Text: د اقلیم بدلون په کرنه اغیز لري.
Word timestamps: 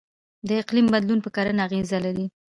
د 0.47 0.49
اقلیم 0.61 0.85
بدلون 0.93 1.19
په 1.23 1.29
کرنه 1.35 1.61
اغیز 1.67 1.89
لري. 2.05 2.25